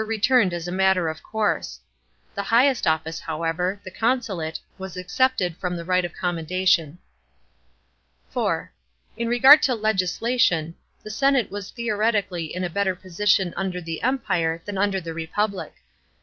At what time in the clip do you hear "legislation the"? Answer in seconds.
9.75-11.11